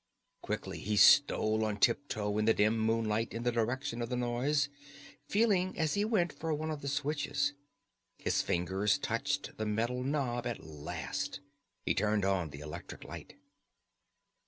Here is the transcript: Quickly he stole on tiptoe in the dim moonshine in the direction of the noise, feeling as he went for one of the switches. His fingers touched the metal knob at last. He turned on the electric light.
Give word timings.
Quickly 0.41 0.79
he 0.79 0.97
stole 0.97 1.63
on 1.63 1.77
tiptoe 1.77 2.39
in 2.39 2.45
the 2.45 2.55
dim 2.55 2.75
moonshine 2.79 3.27
in 3.29 3.43
the 3.43 3.51
direction 3.51 4.01
of 4.01 4.09
the 4.09 4.15
noise, 4.15 4.67
feeling 5.27 5.77
as 5.77 5.93
he 5.93 6.03
went 6.03 6.33
for 6.33 6.55
one 6.55 6.71
of 6.71 6.81
the 6.81 6.87
switches. 6.87 7.53
His 8.17 8.41
fingers 8.41 8.97
touched 8.97 9.55
the 9.57 9.65
metal 9.67 10.03
knob 10.03 10.47
at 10.47 10.63
last. 10.65 11.39
He 11.85 11.93
turned 11.93 12.25
on 12.25 12.49
the 12.49 12.61
electric 12.61 13.03
light. 13.03 13.35